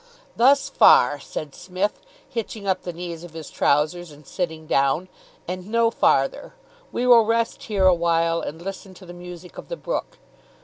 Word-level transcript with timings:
"Thus 0.35 0.67
far," 0.67 1.19
said 1.19 1.53
Psmith, 1.53 1.99
hitching 2.27 2.67
up 2.67 2.81
the 2.81 2.91
knees 2.91 3.23
of 3.23 3.33
his 3.35 3.51
trousers, 3.51 4.09
and 4.09 4.25
sitting 4.25 4.65
down, 4.65 5.09
"and 5.47 5.69
no 5.69 5.91
farther. 5.91 6.55
We 6.91 7.05
will 7.05 7.23
rest 7.23 7.61
here 7.65 7.85
awhile, 7.85 8.41
and 8.41 8.59
listen 8.59 8.95
to 8.95 9.05
the 9.05 9.13
music 9.13 9.59
of 9.59 9.69
the 9.69 9.77
brook. 9.77 10.17